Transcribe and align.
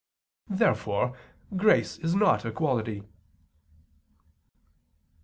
Therefore 0.49 1.15
grace 1.55 1.99
is 1.99 2.15
not 2.15 2.43
a 2.43 2.51
quality. 2.51 3.03